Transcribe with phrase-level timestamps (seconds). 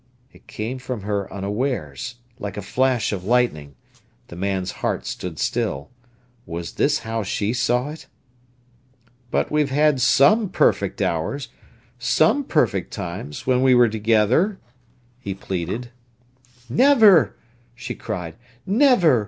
[0.33, 3.75] It came from her unawares, like a flash of lightning.
[4.29, 5.91] The man's heart stood still.
[6.47, 8.07] Was this how she saw it?
[9.29, 11.49] "But we've had some perfect hours,
[11.99, 14.57] some perfect times, when we were together!"
[15.19, 15.91] he pleaded.
[16.67, 17.35] "Never!"
[17.75, 19.19] she cried; "never!